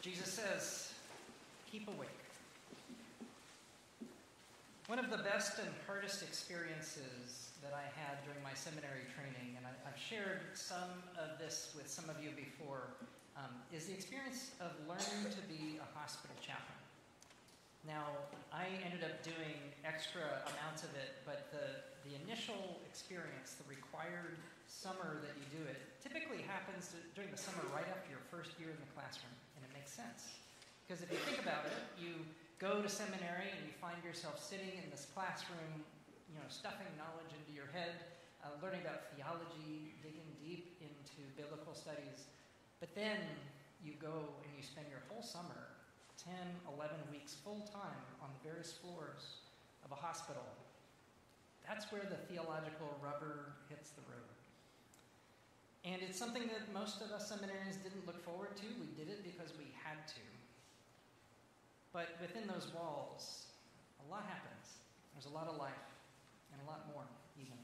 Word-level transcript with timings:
Jesus 0.00 0.32
says, 0.32 0.96
keep 1.70 1.84
awake. 1.84 2.08
One 4.88 4.96
of 4.96 5.12
the 5.12 5.20
best 5.20 5.60
and 5.60 5.68
hardest 5.84 6.24
experiences 6.24 7.52
that 7.60 7.76
I 7.76 7.84
had 8.00 8.24
during 8.24 8.40
my 8.40 8.56
seminary 8.56 9.04
training, 9.12 9.60
and 9.60 9.68
I, 9.68 9.76
have 9.84 10.00
shared 10.00 10.56
some 10.56 11.04
of 11.20 11.36
this 11.36 11.76
with 11.76 11.84
some 11.84 12.08
of 12.08 12.16
you 12.16 12.32
before, 12.32 12.96
um, 13.36 13.52
is 13.76 13.92
the 13.92 13.94
experience 13.94 14.56
of 14.64 14.72
learning 14.88 15.28
to 15.36 15.42
be 15.52 15.76
a 15.76 15.88
hospital 15.92 16.32
chaplain. 16.40 16.80
Now, 17.84 18.08
I 18.56 18.72
ended 18.80 19.04
up 19.04 19.20
doing 19.20 19.60
extra 19.84 20.24
amounts 20.48 20.80
of 20.80 20.96
it, 20.96 21.20
but 21.28 21.52
the, 21.52 21.84
the 22.08 22.16
initial 22.24 22.80
experience, 22.88 23.60
the 23.60 23.68
required 23.68 24.40
summer 24.64 25.20
that 25.20 25.36
you 25.36 25.44
do 25.60 25.62
it, 25.68 25.76
typically 26.00 26.40
happens 26.48 26.96
during 27.12 27.28
the 27.28 27.40
summer 27.40 27.68
right 27.76 27.86
after 27.92 28.08
your 28.08 28.24
first 28.32 28.56
year 28.56 28.72
in 28.72 28.80
the 28.80 28.90
classroom 28.96 29.36
makes 29.80 29.96
sense. 29.96 30.36
Because 30.84 31.00
if 31.00 31.08
you 31.08 31.16
think 31.24 31.40
about 31.40 31.64
it, 31.64 31.72
you 31.96 32.12
go 32.60 32.84
to 32.84 32.90
seminary 32.92 33.48
and 33.48 33.64
you 33.64 33.72
find 33.80 33.96
yourself 34.04 34.36
sitting 34.36 34.76
in 34.76 34.92
this 34.92 35.08
classroom, 35.16 35.80
you 36.28 36.36
know, 36.36 36.44
stuffing 36.52 36.92
knowledge 37.00 37.32
into 37.32 37.56
your 37.56 37.72
head, 37.72 37.96
uh, 38.44 38.52
learning 38.60 38.84
about 38.84 39.08
theology, 39.16 39.96
digging 40.04 40.28
deep 40.36 40.76
into 40.84 41.24
biblical 41.32 41.72
studies. 41.72 42.28
But 42.76 42.92
then 42.92 43.24
you 43.80 43.96
go 43.96 44.36
and 44.44 44.52
you 44.52 44.60
spend 44.60 44.84
your 44.92 45.00
whole 45.08 45.24
summer, 45.24 45.72
10, 46.20 46.36
11 46.76 47.00
weeks 47.08 47.40
full 47.40 47.64
time 47.64 48.04
on 48.20 48.28
the 48.36 48.40
various 48.44 48.76
floors 48.76 49.48
of 49.80 49.96
a 49.96 49.96
hospital. 49.96 50.44
That's 51.64 51.88
where 51.88 52.04
the 52.04 52.20
theological 52.28 52.92
rubber 53.00 53.56
hits 53.72 53.96
the 53.96 54.04
road. 54.12 54.28
And 55.84 56.02
it's 56.02 56.18
something 56.18 56.42
that 56.52 56.72
most 56.74 57.00
of 57.00 57.10
us 57.10 57.32
seminarians 57.32 57.82
didn't 57.82 58.06
look 58.06 58.22
forward 58.22 58.56
to. 58.56 58.66
We 58.80 58.92
did 58.96 59.08
it 59.08 59.24
because 59.24 59.56
we 59.56 59.72
had 59.82 60.06
to. 60.08 60.24
But 61.92 62.08
within 62.20 62.46
those 62.46 62.68
walls, 62.74 63.46
a 63.98 64.10
lot 64.10 64.24
happens. 64.28 64.78
There's 65.14 65.26
a 65.26 65.34
lot 65.34 65.48
of 65.48 65.56
life, 65.56 65.88
and 66.52 66.60
a 66.62 66.70
lot 66.70 66.86
more, 66.92 67.04
even. 67.40 67.58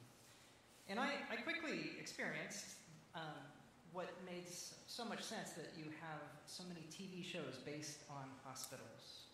And 0.89 0.99
I, 0.99 1.21
I 1.31 1.37
quickly 1.37 1.93
experienced 2.01 2.81
um, 3.15 3.45
what 3.93 4.09
made 4.27 4.45
so 4.87 5.05
much 5.05 5.23
sense 5.23 5.51
that 5.53 5.71
you 5.77 5.85
have 6.01 6.21
so 6.47 6.65
many 6.69 6.85
TV 6.91 7.25
shows 7.25 7.61
based 7.65 8.01
on 8.11 8.25
hospitals. 8.45 9.29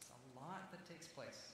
It's 0.00 0.10
a 0.10 0.40
lot 0.40 0.70
that 0.72 0.86
takes 0.88 1.06
place. 1.06 1.52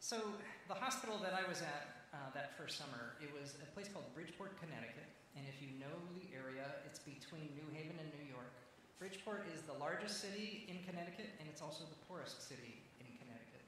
So, 0.00 0.20
the 0.68 0.74
hospital 0.74 1.18
that 1.22 1.32
I 1.32 1.48
was 1.48 1.62
at 1.62 1.95
uh, 2.12 2.30
that 2.34 2.54
first 2.54 2.78
summer. 2.78 3.16
It 3.18 3.30
was 3.32 3.56
a 3.62 3.68
place 3.74 3.88
called 3.88 4.06
Bridgeport, 4.14 4.58
Connecticut. 4.60 5.08
And 5.34 5.44
if 5.48 5.60
you 5.60 5.72
know 5.76 5.96
the 6.16 6.26
area, 6.32 6.64
it's 6.88 7.00
between 7.00 7.52
New 7.52 7.68
Haven 7.72 7.96
and 7.98 8.08
New 8.16 8.26
York. 8.28 8.52
Bridgeport 8.96 9.44
is 9.52 9.60
the 9.68 9.76
largest 9.76 10.24
city 10.24 10.64
in 10.72 10.80
Connecticut, 10.88 11.28
and 11.36 11.44
it's 11.48 11.60
also 11.60 11.84
the 11.84 12.00
poorest 12.08 12.48
city 12.48 12.80
in 12.96 13.08
Connecticut. 13.20 13.64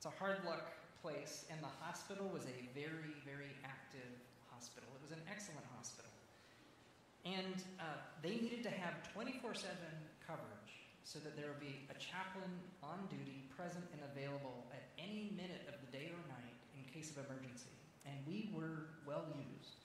It's 0.00 0.08
a 0.08 0.14
hard 0.16 0.40
luck 0.48 0.72
place, 1.04 1.44
and 1.52 1.60
the 1.60 1.74
hospital 1.84 2.24
was 2.32 2.48
a 2.48 2.58
very, 2.72 3.12
very 3.28 3.52
active 3.60 4.08
hospital. 4.48 4.88
It 4.96 5.02
was 5.04 5.12
an 5.12 5.20
excellent 5.28 5.68
hospital. 5.76 6.08
And 7.28 7.60
uh, 7.76 8.00
they 8.24 8.40
needed 8.40 8.64
to 8.64 8.72
have 8.72 9.04
24 9.12 9.52
7 9.52 9.76
coverage 10.24 10.88
so 11.04 11.20
that 11.20 11.36
there 11.36 11.52
would 11.52 11.60
be 11.60 11.84
a 11.92 11.96
chaplain 12.00 12.48
on 12.80 13.04
duty, 13.12 13.44
present 13.52 13.84
and 13.92 14.00
available 14.16 14.64
at 14.72 14.88
any 14.96 15.28
minute 15.36 15.68
of 15.68 15.76
the 15.84 15.92
day 15.92 16.08
or 16.08 16.20
night 16.32 16.53
case 16.94 17.10
of 17.10 17.18
emergency, 17.26 17.74
and 18.06 18.14
we 18.22 18.46
were 18.54 18.94
well 19.02 19.26
used. 19.34 19.82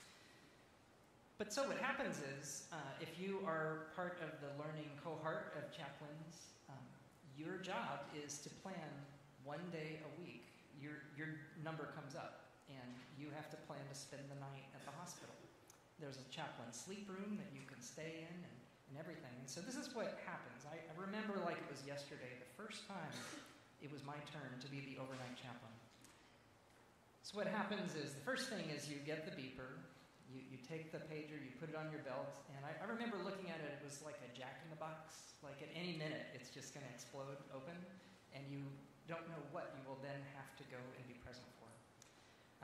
But 1.42 1.50
so 1.50 1.66
what 1.66 1.82
happens 1.82 2.22
is, 2.38 2.70
uh, 2.70 3.02
if 3.02 3.18
you 3.18 3.42
are 3.50 3.90
part 3.98 4.22
of 4.22 4.38
the 4.46 4.54
learning 4.62 4.94
cohort 5.02 5.58
of 5.58 5.74
chaplains, 5.74 6.54
um, 6.70 6.86
your 7.34 7.58
job 7.58 8.06
is 8.14 8.38
to 8.46 8.50
plan 8.62 8.94
one 9.42 9.64
day 9.74 9.98
a 10.06 10.12
week. 10.22 10.46
Your, 10.78 11.02
your 11.18 11.42
number 11.66 11.90
comes 11.98 12.14
up, 12.14 12.46
and 12.70 12.92
you 13.18 13.34
have 13.34 13.50
to 13.50 13.58
plan 13.66 13.82
to 13.90 13.98
spend 13.98 14.22
the 14.30 14.38
night 14.38 14.70
at 14.78 14.86
the 14.86 14.94
hospital. 14.94 15.34
There's 15.98 16.22
a 16.22 16.28
chaplain 16.30 16.70
sleep 16.70 17.10
room 17.10 17.42
that 17.42 17.50
you 17.56 17.66
can 17.66 17.82
stay 17.82 18.28
in 18.28 18.36
and, 18.38 18.58
and 18.92 18.96
everything. 19.02 19.34
And 19.40 19.50
so 19.50 19.66
this 19.66 19.80
is 19.80 19.96
what 19.98 20.20
happens. 20.30 20.68
I, 20.70 20.78
I 20.78 20.94
remember 21.00 21.42
like 21.42 21.58
it 21.58 21.68
was 21.72 21.82
yesterday, 21.88 22.38
the 22.38 22.52
first 22.54 22.86
time 22.86 23.16
it 23.82 23.90
was 23.90 24.04
my 24.04 24.20
turn 24.30 24.60
to 24.60 24.68
be 24.68 24.84
the 24.84 25.00
overnight 25.00 25.40
chaplain. 25.40 25.69
So 27.30 27.38
what 27.38 27.46
happens 27.46 27.94
is 27.94 28.18
the 28.18 28.26
first 28.26 28.50
thing 28.50 28.74
is 28.74 28.90
you 28.90 28.98
get 29.06 29.22
the 29.22 29.30
beeper, 29.38 29.78
you, 30.34 30.42
you 30.50 30.58
take 30.66 30.90
the 30.90 30.98
pager, 31.14 31.38
you 31.38 31.54
put 31.62 31.70
it 31.70 31.78
on 31.78 31.94
your 31.94 32.02
belt, 32.02 32.26
and 32.58 32.66
I, 32.66 32.74
I 32.82 32.90
remember 32.90 33.22
looking 33.22 33.54
at 33.54 33.62
it, 33.62 33.78
it 33.78 33.86
was 33.86 34.02
like 34.02 34.18
a 34.26 34.34
jack 34.34 34.66
in 34.66 34.74
the 34.74 34.82
box. 34.82 35.38
Like 35.46 35.62
at 35.62 35.70
any 35.78 35.94
minute, 35.94 36.26
it's 36.34 36.50
just 36.50 36.74
going 36.74 36.82
to 36.82 36.90
explode 36.90 37.38
open, 37.54 37.78
and 38.34 38.42
you 38.50 38.66
don't 39.06 39.22
know 39.30 39.38
what 39.54 39.78
you 39.78 39.82
will 39.86 40.02
then 40.02 40.18
have 40.34 40.50
to 40.58 40.66
go 40.74 40.82
and 40.82 41.06
be 41.06 41.22
present 41.22 41.46
for. 41.62 41.70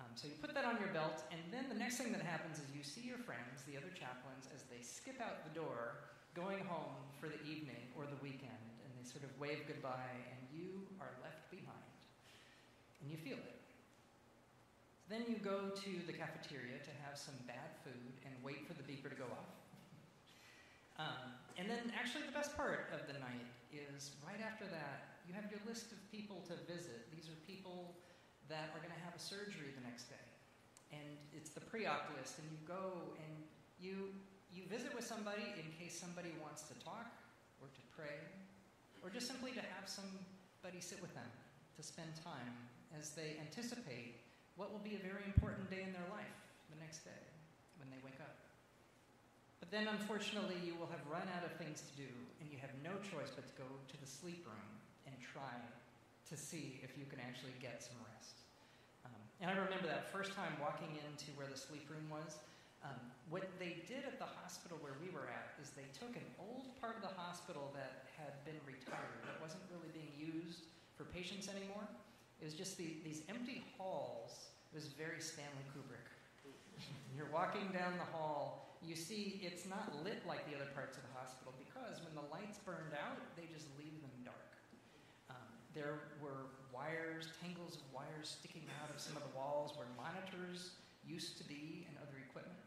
Um, 0.01 0.09
so 0.17 0.25
you 0.25 0.33
put 0.41 0.49
that 0.57 0.65
on 0.65 0.81
your 0.81 0.89
belt, 0.89 1.21
and 1.29 1.45
then 1.53 1.69
the 1.69 1.77
next 1.77 2.01
thing 2.01 2.09
that 2.17 2.25
happens 2.25 2.57
is 2.57 2.65
you 2.73 2.81
see 2.81 3.05
your 3.05 3.21
friends, 3.21 3.61
the 3.69 3.77
other 3.77 3.93
chaplains, 3.93 4.49
as 4.49 4.65
they 4.65 4.81
skip 4.81 5.21
out 5.21 5.45
the 5.45 5.53
door, 5.53 6.09
going 6.33 6.65
home 6.65 7.05
for 7.21 7.29
the 7.29 7.37
evening 7.45 7.85
or 7.93 8.09
the 8.09 8.17
weekend, 8.17 8.65
and 8.81 8.89
they 8.97 9.05
sort 9.05 9.29
of 9.29 9.29
wave 9.37 9.61
goodbye, 9.69 10.17
and 10.33 10.41
you 10.49 10.89
are 10.97 11.13
left 11.21 11.53
behind. 11.53 11.85
And 13.05 13.13
you 13.13 13.21
feel 13.21 13.37
it. 13.37 13.64
Then 15.09 15.21
you 15.29 15.37
go 15.37 15.69
to 15.69 15.91
the 16.09 16.13
cafeteria 16.13 16.81
to 16.81 16.93
have 17.05 17.13
some 17.13 17.37
bad 17.45 17.77
food 17.85 18.13
and 18.25 18.33
wait 18.41 18.65
for 18.65 18.73
the 18.73 18.81
beeper 18.81 19.05
to 19.13 19.17
go 19.17 19.29
off. 19.29 19.53
Um, 20.97 21.37
and 21.61 21.69
then, 21.69 21.93
actually, 21.93 22.25
the 22.25 22.33
best 22.33 22.57
part 22.57 22.89
of 22.89 23.05
the 23.05 23.19
night 23.21 23.45
is 23.69 24.17
right 24.25 24.41
after 24.41 24.65
that, 24.65 25.21
you 25.27 25.35
have 25.37 25.45
your 25.51 25.61
list 25.67 25.91
of 25.93 25.99
people 26.09 26.41
to 26.49 26.57
visit. 26.65 27.05
These 27.13 27.29
are 27.29 27.37
people 27.45 27.93
that 28.49 28.73
are 28.73 28.81
going 28.81 28.93
to 28.93 29.03
have 29.05 29.13
a 29.13 29.21
surgery 29.21 29.75
the 29.77 29.85
next 29.85 30.09
day. 30.09 30.27
And 30.89 31.17
it's 31.35 31.53
the 31.53 31.61
pre 31.61 31.85
op 31.85 32.09
list, 32.17 32.39
and 32.39 32.47
you 32.49 32.57
go 32.65 33.13
and 33.21 33.33
you, 33.77 34.09
you 34.49 34.65
visit 34.65 34.95
with 34.95 35.05
somebody 35.05 35.53
in 35.59 35.69
case 35.77 35.93
somebody 35.93 36.33
wants 36.41 36.63
to 36.71 36.75
talk 36.81 37.13
or 37.61 37.67
to 37.67 37.81
pray, 37.93 38.25
or 39.03 39.09
just 39.09 39.27
simply 39.27 39.51
to 39.51 39.61
have 39.61 39.85
somebody 39.85 40.81
sit 40.81 41.01
with 41.01 41.13
them 41.13 41.29
to 41.77 41.83
spend 41.83 42.09
time 42.23 42.55
as 42.97 43.11
they 43.11 43.35
anticipate 43.41 44.24
what 44.55 44.71
will 44.71 44.83
be 44.83 44.95
a 44.95 45.03
very 45.03 45.23
important 45.27 45.67
day 45.67 45.83
in 45.83 45.91
their 45.91 46.07
life 46.11 46.35
the 46.71 46.79
next 46.79 47.03
day 47.03 47.23
when 47.79 47.91
they 47.91 47.99
wake 48.03 48.19
up. 48.23 48.35
But 49.59 49.71
then, 49.71 49.87
unfortunately, 49.91 50.55
you 50.63 50.75
will 50.79 50.87
have 50.91 51.03
run 51.11 51.27
out 51.35 51.43
of 51.43 51.51
things 51.59 51.83
to 51.83 51.93
do, 51.99 52.11
and 52.39 52.47
you 52.47 52.59
have 52.63 52.71
no 52.83 52.95
choice 53.03 53.31
but 53.33 53.43
to 53.49 53.55
go 53.59 53.67
to 53.67 53.95
the 53.99 54.07
sleep 54.07 54.45
room 54.47 54.71
and 55.09 55.15
try 55.19 55.57
to 56.29 56.35
see 56.37 56.79
if 56.81 56.95
you 56.97 57.05
can 57.09 57.19
actually 57.19 57.55
get 57.59 57.83
some 57.83 57.97
rest. 58.15 58.45
Um, 59.03 59.21
and 59.41 59.51
I 59.51 59.55
remember 59.57 59.89
that 59.89 60.09
first 60.13 60.33
time 60.33 60.53
walking 60.61 60.93
into 61.05 61.33
where 61.35 61.49
the 61.49 61.57
sleep 61.57 61.89
room 61.89 62.07
was. 62.07 62.39
Um, 62.85 62.97
what 63.33 63.49
they 63.57 63.81
did 63.89 64.05
at 64.05 64.21
the 64.21 64.29
hospital 64.29 64.77
where 64.85 64.93
we 65.01 65.09
were 65.09 65.25
at 65.25 65.57
is 65.57 65.73
they 65.73 65.89
took 65.97 66.13
an 66.13 66.27
old 66.37 66.69
part 66.77 66.93
of 66.93 67.01
the 67.01 67.13
hospital 67.17 67.73
that 67.73 68.05
had 68.13 68.37
been 68.45 68.61
retired, 68.69 69.17
that 69.25 69.41
wasn't 69.41 69.65
really 69.73 69.89
being 69.89 70.13
used 70.13 70.69
for 70.93 71.09
patients 71.09 71.49
anymore, 71.49 71.89
it 72.41 72.45
was 72.45 72.53
just 72.53 72.77
the, 72.77 72.97
these 73.03 73.21
empty 73.29 73.63
halls. 73.77 74.51
It 74.71 74.75
was 74.75 74.87
very 74.87 75.21
Stanley 75.21 75.65
Kubrick. 75.71 76.07
You're 77.15 77.31
walking 77.31 77.71
down 77.71 77.95
the 77.95 78.09
hall, 78.11 78.75
you 78.85 78.93
see 78.93 79.41
it's 79.41 79.65
not 79.65 79.89
lit 80.05 80.21
like 80.29 80.45
the 80.45 80.53
other 80.53 80.69
parts 80.77 80.93
of 80.93 81.03
the 81.09 81.13
hospital 81.17 81.57
because 81.57 82.03
when 82.05 82.13
the 82.13 82.27
lights 82.29 82.61
burned 82.61 82.93
out, 82.93 83.17
they 83.33 83.49
just 83.49 83.65
leave 83.81 83.97
them 83.97 84.13
dark. 84.21 84.51
Um, 85.33 85.49
there 85.73 86.11
were 86.21 86.53
wires, 86.69 87.33
tangles 87.41 87.81
of 87.81 87.87
wires 87.89 88.37
sticking 88.37 88.69
out 88.77 88.93
of 88.93 89.01
some 89.01 89.17
of 89.17 89.25
the 89.25 89.33
walls 89.33 89.73
where 89.73 89.89
monitors 89.97 90.77
used 91.01 91.41
to 91.41 91.45
be 91.49 91.89
and 91.89 91.97
other 91.97 92.19
equipment. 92.21 92.61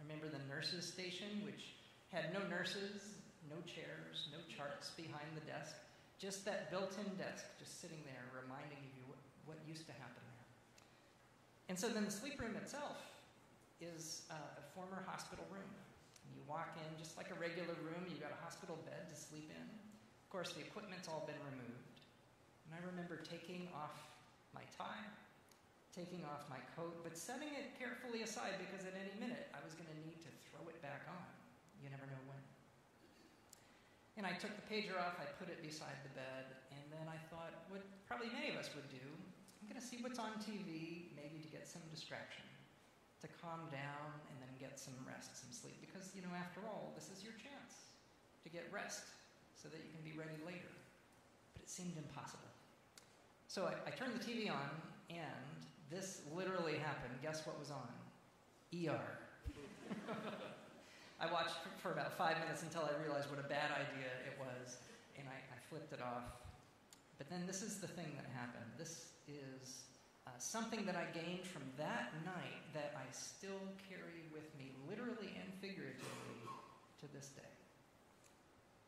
I 0.00 0.02
remember 0.02 0.26
the 0.26 0.42
nurses' 0.50 0.82
station, 0.82 1.46
which 1.46 1.78
had 2.10 2.34
no 2.34 2.42
nurses, 2.50 3.22
no 3.46 3.62
chairs, 3.62 4.32
no 4.34 4.42
charts 4.50 4.90
behind 4.98 5.30
the 5.38 5.46
desk, 5.46 5.78
just 6.18 6.42
that 6.42 6.74
built 6.74 6.98
in 6.98 7.06
desk 7.18 7.46
just 7.58 7.78
sitting 7.78 8.02
there 8.06 8.26
reminding 8.34 8.82
you 8.98 9.02
what 9.46 9.58
used 9.66 9.86
to 9.86 9.94
happen 9.98 10.22
there. 10.22 10.46
And 11.68 11.76
so 11.78 11.88
then 11.88 12.04
the 12.04 12.14
sleep 12.14 12.40
room 12.40 12.54
itself 12.56 13.00
is 13.82 14.28
uh, 14.30 14.60
a 14.60 14.64
former 14.76 15.02
hospital 15.06 15.44
room. 15.50 15.68
You 16.30 16.40
walk 16.46 16.78
in 16.78 16.88
just 16.96 17.18
like 17.18 17.28
a 17.34 17.38
regular 17.38 17.74
room, 17.82 18.06
you've 18.08 18.22
got 18.22 18.32
a 18.32 18.40
hospital 18.40 18.78
bed 18.86 19.10
to 19.10 19.16
sleep 19.18 19.50
in. 19.52 19.66
Of 19.66 20.28
course, 20.30 20.54
the 20.54 20.64
equipment's 20.64 21.10
all 21.10 21.26
been 21.28 21.40
removed. 21.44 21.98
And 22.64 22.72
I 22.72 22.80
remember 22.88 23.20
taking 23.20 23.68
off 23.76 23.92
my 24.56 24.64
tie, 24.72 25.04
taking 25.92 26.24
off 26.24 26.48
my 26.48 26.62
coat, 26.72 27.04
but 27.04 27.18
setting 27.18 27.52
it 27.52 27.76
carefully 27.76 28.24
aside 28.24 28.56
because 28.56 28.88
at 28.88 28.96
any 28.96 29.12
minute 29.20 29.52
I 29.52 29.60
was 29.60 29.76
going 29.76 29.90
to 29.92 29.98
need 30.08 30.24
to 30.24 30.30
throw 30.48 30.64
it 30.72 30.80
back 30.80 31.04
on. 31.10 31.28
You 31.84 31.92
never 31.92 32.08
know 32.08 32.22
when. 32.30 32.40
And 34.16 34.24
I 34.24 34.36
took 34.36 34.52
the 34.56 34.64
pager 34.68 34.96
off, 34.96 35.20
I 35.20 35.28
put 35.36 35.52
it 35.52 35.60
beside 35.60 35.96
the 36.04 36.12
bed, 36.16 36.52
and 36.72 36.84
then 36.92 37.08
I 37.08 37.16
thought 37.32 37.68
what 37.68 37.84
probably 38.04 38.28
many 38.32 38.52
of 38.52 38.60
us 38.60 38.68
would 38.76 38.88
do 38.88 39.04
I'm 39.62 39.70
going 39.70 39.78
to 39.78 39.86
see 39.86 40.02
what's 40.02 40.18
on 40.18 40.34
TV, 40.42 41.14
maybe 41.14 41.38
to 41.38 41.50
get 41.54 41.70
some 41.70 41.86
distraction, 41.94 42.42
to 43.22 43.30
calm 43.38 43.70
down, 43.70 44.10
and 44.26 44.36
then 44.42 44.50
get 44.58 44.74
some 44.74 44.98
rest, 45.06 45.38
some 45.38 45.54
sleep. 45.54 45.78
Because, 45.78 46.10
you 46.18 46.22
know, 46.26 46.34
after 46.34 46.58
all, 46.66 46.90
this 46.98 47.14
is 47.14 47.22
your 47.22 47.38
chance 47.38 47.94
to 48.42 48.50
get 48.50 48.66
rest 48.74 49.06
so 49.54 49.70
that 49.70 49.78
you 49.78 49.94
can 49.94 50.02
be 50.02 50.18
ready 50.18 50.34
later. 50.42 50.74
But 51.54 51.62
it 51.62 51.70
seemed 51.70 51.94
impossible. 51.94 52.50
So 53.46 53.70
I, 53.70 53.78
I 53.86 53.94
turned 53.94 54.18
the 54.18 54.24
TV 54.26 54.50
on, 54.50 54.66
and 55.14 55.46
this 55.94 56.26
literally 56.34 56.82
happened. 56.82 57.14
Guess 57.22 57.46
what 57.46 57.54
was 57.54 57.70
on? 57.70 57.86
ER. 58.74 59.06
I 61.22 61.30
watched 61.30 61.54
for 61.78 61.94
about 61.94 62.18
five 62.18 62.34
minutes 62.42 62.66
until 62.66 62.82
I 62.82 62.98
realized 62.98 63.30
what 63.30 63.38
a 63.38 63.46
bad 63.46 63.70
idea 63.70 64.10
it 64.26 64.34
was, 64.42 64.82
and 65.14 65.30
I, 65.30 65.38
I 65.38 65.58
flipped 65.70 65.92
it 65.92 66.02
off. 66.02 66.41
But 67.18 67.30
then 67.30 67.46
this 67.46 67.62
is 67.62 67.78
the 67.78 67.88
thing 67.88 68.10
that 68.16 68.26
happened. 68.34 68.66
This 68.78 69.12
is 69.28 69.84
uh, 70.26 70.30
something 70.38 70.84
that 70.86 70.96
I 70.96 71.06
gained 71.16 71.44
from 71.46 71.62
that 71.78 72.12
night 72.24 72.62
that 72.74 72.94
I 72.96 73.06
still 73.10 73.62
carry 73.88 74.26
with 74.32 74.46
me, 74.58 74.72
literally 74.88 75.34
and 75.38 75.52
figuratively, 75.60 76.46
to 77.00 77.06
this 77.12 77.28
day. 77.34 77.52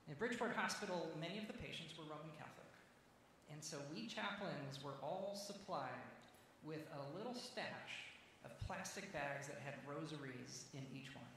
In 0.09 0.15
Bridgeport 0.15 0.55
Hospital, 0.55 1.09
many 1.19 1.39
of 1.39 1.47
the 1.47 1.57
patients 1.57 1.97
were 1.97 2.05
Roman 2.05 2.31
Catholic. 2.37 2.69
And 3.51 3.63
so 3.63 3.79
we 3.93 4.07
chaplains 4.07 4.83
were 4.83 4.97
all 5.03 5.33
supplied 5.35 6.05
with 6.65 6.85
a 6.93 7.03
little 7.17 7.35
stash 7.35 8.13
of 8.45 8.53
plastic 8.67 9.13
bags 9.13 9.49
that 9.49 9.61
had 9.65 9.81
rosaries 9.89 10.69
in 10.77 10.85
each 10.93 11.13
one. 11.17 11.29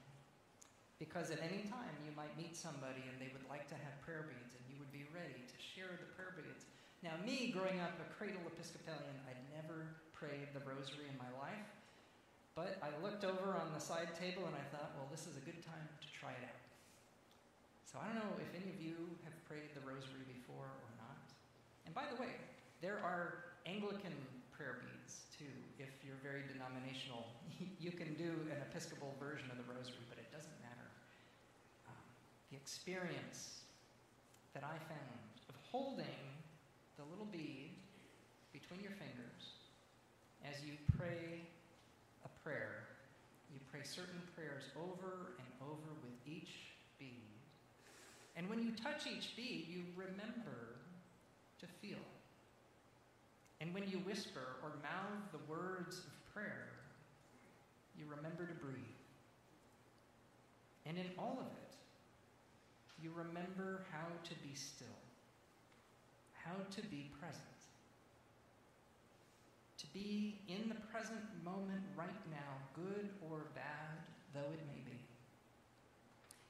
Because 1.00 1.30
at 1.30 1.40
any 1.40 1.64
time 1.70 1.94
you 2.04 2.12
might 2.18 2.34
meet 2.36 2.58
somebody 2.58 3.06
and 3.06 3.16
they 3.22 3.32
would 3.32 3.46
like 3.48 3.70
to 3.70 3.78
have 3.78 3.94
prayer 4.02 4.26
beads 4.28 4.58
and 4.58 4.64
you 4.68 4.76
would 4.82 4.92
be 4.92 5.06
ready 5.14 5.46
to 5.46 5.58
share 5.62 5.94
the 5.94 6.10
prayer 6.18 6.34
beads. 6.36 6.66
Now, 7.06 7.14
me 7.22 7.54
growing 7.54 7.78
up 7.78 7.94
a 8.02 8.08
cradle 8.18 8.42
Episcopalian, 8.50 9.22
I'd 9.30 9.38
never 9.54 9.86
prayed 10.18 10.50
the 10.58 10.66
rosary 10.66 11.06
in 11.06 11.18
my 11.22 11.30
life, 11.38 11.70
but 12.58 12.82
I 12.82 12.90
looked 13.06 13.22
over 13.22 13.54
on 13.54 13.70
the 13.70 13.82
side 13.82 14.18
table 14.18 14.50
and 14.50 14.58
I 14.58 14.66
thought, 14.74 14.98
well, 14.98 15.06
this 15.14 15.30
is 15.30 15.38
a 15.38 15.44
good 15.46 15.62
time 15.62 15.86
to 16.02 16.08
try 16.10 16.34
it 16.34 16.42
out. 16.42 16.64
So 17.86 18.02
I 18.02 18.10
don't 18.10 18.18
know 18.18 18.34
if 18.42 18.50
any 18.58 18.74
of 18.74 18.82
you 18.82 18.98
have 19.30 19.38
prayed 19.46 19.78
the 19.78 19.86
rosary 19.86 20.26
before 20.26 20.74
or 20.74 20.92
not. 20.98 21.22
And 21.86 21.94
by 21.94 22.10
the 22.10 22.18
way, 22.18 22.34
there 22.82 22.98
are 23.06 23.54
Anglican 23.70 24.18
prayer 24.50 24.82
beads 24.82 25.30
too. 25.38 25.54
If 25.78 25.94
you're 26.02 26.18
very 26.26 26.50
denominational, 26.50 27.30
you 27.84 27.94
can 27.94 28.18
do 28.18 28.50
an 28.50 28.58
Episcopal 28.74 29.14
version 29.22 29.54
of 29.54 29.62
the 29.62 29.70
rosary, 29.70 30.02
but 30.10 30.18
it 30.18 30.34
doesn't 30.34 30.58
matter. 30.66 30.90
Um, 31.86 32.06
the 32.50 32.58
experience 32.58 33.70
that 34.58 34.66
I 34.66 34.82
found 34.90 35.22
of 35.46 35.56
holding 35.70 36.37
the 36.98 37.06
little 37.10 37.30
bead 37.32 37.78
between 38.52 38.82
your 38.82 38.92
fingers 38.98 39.54
as 40.44 40.66
you 40.66 40.74
pray 40.98 41.46
a 42.26 42.30
prayer. 42.44 42.90
You 43.54 43.60
pray 43.72 43.82
certain 43.84 44.22
prayers 44.36 44.64
over 44.76 45.38
and 45.38 45.48
over 45.62 45.94
with 46.02 46.18
each 46.26 46.74
bead. 47.00 47.38
And 48.36 48.50
when 48.50 48.62
you 48.62 48.72
touch 48.72 49.06
each 49.06 49.36
bead, 49.36 49.68
you 49.70 49.84
remember 49.96 50.82
to 51.60 51.68
feel. 51.82 52.04
And 53.62 53.74
when 53.74 53.88
you 53.88 54.00
whisper 54.00 54.58
or 54.64 54.70
mouth 54.82 55.22
the 55.32 55.40
words 55.52 55.98
of 56.00 56.34
prayer, 56.34 56.70
you 57.98 58.06
remember 58.10 58.46
to 58.46 58.54
breathe. 58.54 59.02
And 60.86 60.98
in 60.98 61.08
all 61.18 61.38
of 61.40 61.48
it, 61.48 61.76
you 63.02 63.12
remember 63.16 63.86
how 63.92 64.08
to 64.24 64.36
be 64.48 64.56
still, 64.56 64.97
how 66.58 66.64
to 66.76 66.88
be 66.88 67.10
present. 67.20 67.44
To 69.78 69.88
be 69.94 70.40
in 70.48 70.70
the 70.70 70.76
present 70.92 71.22
moment 71.44 71.84
right 71.96 72.10
now, 72.32 72.58
good 72.74 73.10
or 73.30 73.46
bad 73.54 74.02
though 74.34 74.52
it 74.52 74.62
may 74.68 74.82
be. 74.86 75.00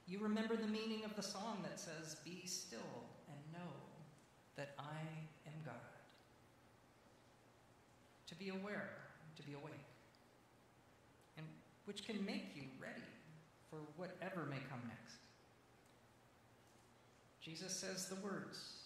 You 0.07 0.19
remember 0.19 0.55
the 0.55 0.67
meaning 0.67 1.03
of 1.03 1.15
the 1.15 1.21
song 1.21 1.59
that 1.63 1.79
says, 1.79 2.15
Be 2.23 2.43
still 2.45 3.03
and 3.27 3.37
know 3.51 3.73
that 4.55 4.69
I 4.79 4.99
am 5.45 5.53
God 5.65 5.75
to 8.27 8.35
be 8.35 8.49
aware, 8.49 8.89
to 9.35 9.43
be 9.43 9.53
awake, 9.53 9.73
and 11.37 11.45
which 11.85 12.05
can 12.05 12.25
make 12.25 12.51
you 12.55 12.63
ready 12.81 13.01
for 13.69 13.79
whatever 13.95 14.45
may 14.49 14.59
come 14.69 14.81
next. 14.87 15.17
Jesus 17.41 17.73
says 17.73 18.07
the 18.07 18.15
words, 18.15 18.76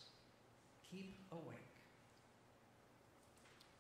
keep 0.92 1.16
awake. 1.32 1.76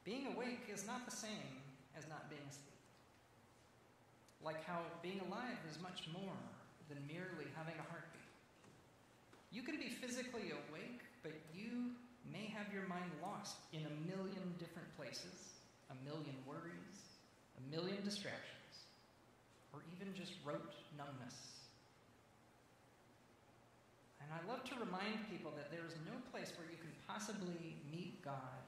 Being 0.03 0.33
awake 0.33 0.71
is 0.73 0.87
not 0.87 1.05
the 1.05 1.15
same 1.15 1.59
as 1.97 2.07
not 2.07 2.29
being 2.29 2.41
asleep. 2.49 2.79
Like 4.43 4.63
how 4.65 4.79
being 5.03 5.19
alive 5.27 5.59
is 5.69 5.77
much 5.83 6.07
more 6.11 6.39
than 6.89 6.97
merely 7.05 7.51
having 7.53 7.75
a 7.77 7.85
heartbeat. 7.91 8.31
You 9.51 9.61
can 9.61 9.77
be 9.77 9.89
physically 9.89 10.55
awake, 10.55 11.03
but 11.21 11.33
you 11.53 11.93
may 12.25 12.47
have 12.55 12.73
your 12.73 12.87
mind 12.87 13.11
lost 13.21 13.57
in 13.73 13.85
a 13.85 13.93
million 14.07 14.55
different 14.57 14.89
places 14.97 15.51
a 15.91 16.05
million 16.07 16.35
worries, 16.47 17.19
a 17.59 17.63
million 17.67 17.99
distractions, 18.03 18.87
or 19.73 19.83
even 19.91 20.13
just 20.15 20.33
rote 20.45 20.71
numbness. 20.97 21.50
And 24.31 24.39
I 24.39 24.47
love 24.47 24.63
to 24.71 24.75
remind 24.79 25.27
people 25.27 25.51
that 25.59 25.67
there 25.67 25.83
is 25.83 25.99
no 26.07 26.15
place 26.31 26.55
where 26.55 26.63
you 26.71 26.79
can 26.79 26.95
possibly 27.03 27.75
meet 27.91 28.23
God 28.23 28.63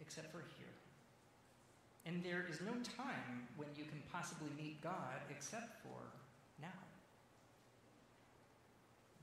except 0.00 0.32
for 0.32 0.42
here. 0.58 0.74
And 2.06 2.24
there 2.24 2.44
is 2.50 2.58
no 2.60 2.74
time 2.82 3.46
when 3.56 3.68
you 3.78 3.84
can 3.84 4.02
possibly 4.10 4.50
meet 4.58 4.82
God 4.82 5.22
except 5.30 5.78
for 5.86 6.10
now. 6.60 6.74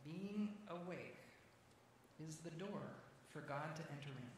Being 0.05 0.55
awake 0.71 1.19
is 2.23 2.37
the 2.37 2.51
door 2.51 2.87
for 3.27 3.41
God 3.41 3.75
to 3.75 3.83
enter 3.91 4.15
in. 4.15 4.31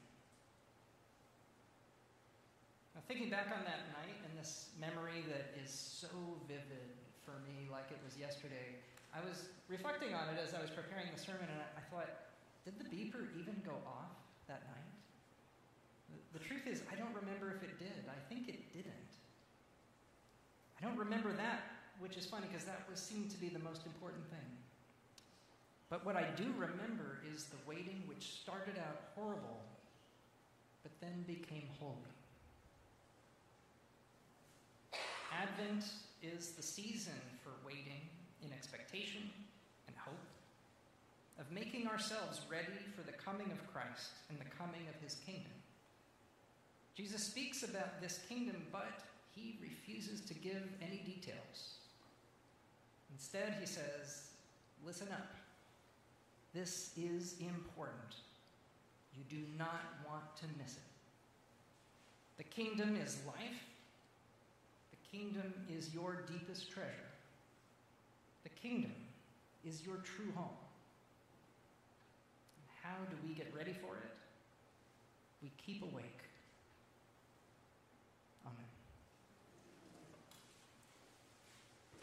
Now, 2.96 3.02
thinking 3.08 3.30
back 3.30 3.54
on 3.54 3.62
that 3.70 3.86
night 3.94 4.18
and 4.26 4.34
this 4.34 4.74
memory 4.82 5.22
that 5.30 5.54
is 5.62 5.70
so 5.70 6.10
vivid 6.48 6.98
for 7.22 7.38
me, 7.46 7.70
like 7.70 7.92
it 7.92 8.02
was 8.04 8.18
yesterday, 8.18 8.82
I 9.14 9.26
was 9.26 9.50
reflecting 9.68 10.14
on 10.14 10.30
it 10.30 10.38
as 10.38 10.54
I 10.54 10.62
was 10.62 10.70
preparing 10.70 11.10
the 11.14 11.22
sermon, 11.22 11.50
and 11.50 11.62
I, 11.78 11.82
thought, 11.90 12.10
did 12.66 12.78
the 12.78 12.86
beeper 12.86 13.26
even 13.40 13.58
go 13.66 13.74
off 13.86 14.14
that 14.48 14.62
night? 14.70 14.90
The, 16.34 16.40
truth 16.40 16.66
is, 16.68 16.84
I 16.92 16.96
don't 16.96 17.14
remember 17.14 17.54
if 17.54 17.64
it 17.64 17.80
did. 17.80 18.06
I 18.06 18.18
think 18.30 18.50
it 18.50 18.72
didn't. 18.74 19.14
I 20.80 20.86
don't 20.86 20.98
remember 20.98 21.34
that, 21.34 21.64
which 22.00 22.18
is 22.18 22.26
funny 22.26 22.48
because 22.48 22.66
that 22.66 22.86
was 22.90 23.00
seemed 23.00 23.32
to 23.32 23.38
be 23.38 23.50
the 23.50 23.60
most 23.60 23.86
important 23.86 24.30
thing. 24.30 24.50
But 25.90 26.06
what 26.06 26.16
I 26.16 26.26
do 26.36 26.46
remember 26.58 27.20
is 27.34 27.46
the 27.46 27.58
waiting, 27.68 28.04
which 28.06 28.42
started 28.42 28.78
out 28.78 29.02
horrible, 29.16 29.60
but 30.84 30.92
then 31.02 31.26
became 31.26 31.68
holy. 31.80 31.96
Advent 35.34 35.86
is 36.22 36.52
the 36.52 36.64
season 36.64 37.20
for 37.44 37.52
waiting 37.66 38.02
in 38.44 38.52
expectation 38.54 39.30
and 39.88 39.96
hope, 39.98 40.14
of 41.40 41.52
making 41.52 41.88
ourselves 41.88 42.42
ready 42.50 42.80
for 42.96 43.02
the 43.04 43.12
coming 43.12 43.52
of 43.52 43.74
Christ 43.74 44.12
and 44.30 44.40
the 44.40 44.56
coming 44.58 44.82
of 44.94 45.02
his 45.02 45.16
kingdom. 45.26 45.52
Jesus 46.96 47.24
speaks 47.24 47.64
about 47.64 48.02
this 48.02 48.20
kingdom, 48.28 48.62
but 48.72 49.02
he 49.36 49.58
refuses 49.62 50.22
to 50.22 50.34
give 50.34 50.64
any 50.82 51.02
details. 51.06 51.76
Instead, 53.14 53.56
he 53.60 53.66
says, 53.66 54.26
Listen 54.86 55.08
up. 55.12 55.28
This 56.54 56.92
is 56.98 57.36
important. 57.40 58.16
You 59.16 59.24
do 59.30 59.44
not 59.58 59.84
want 60.08 60.24
to 60.38 60.46
miss 60.62 60.74
it. 60.74 60.84
The 62.38 62.44
kingdom 62.44 62.96
is 62.96 63.20
life 63.28 63.66
the 64.92 65.18
kingdom 65.18 65.54
is 65.70 65.94
your 65.94 66.24
deepest 66.32 66.72
treasure. 66.72 66.90
The 68.44 68.50
kingdom 68.50 68.94
is 69.66 69.86
your 69.86 69.98
true 69.98 70.32
home. 70.36 70.58
How 72.82 72.96
do 73.10 73.18
we 73.28 73.34
get 73.34 73.54
ready 73.56 73.74
for 73.74 73.96
it? 73.98 74.12
We 75.42 75.52
keep 75.58 75.84
awake. 75.84 76.29